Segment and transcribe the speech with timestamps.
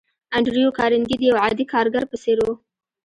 [0.35, 2.47] انډريو کارنګي د يوه عادي کارګر په څېر و.